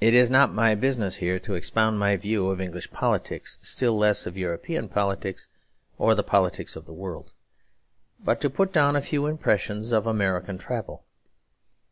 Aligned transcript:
It 0.00 0.14
is 0.14 0.30
not 0.30 0.54
my 0.54 0.76
business 0.76 1.16
here 1.16 1.40
to 1.40 1.56
expound 1.56 1.98
my 1.98 2.16
view 2.16 2.48
of 2.48 2.60
English 2.60 2.92
politics, 2.92 3.58
still 3.60 3.98
less 3.98 4.24
of 4.24 4.36
European 4.38 4.88
politics 4.88 5.48
or 5.98 6.14
the 6.14 6.22
politics 6.22 6.76
of 6.76 6.86
the 6.86 6.94
world; 6.94 7.32
but 8.22 8.40
to 8.40 8.48
put 8.48 8.72
down 8.72 8.94
a 8.94 9.02
few 9.02 9.26
impressions 9.26 9.90
of 9.90 10.06
American 10.06 10.58
travel. 10.58 11.04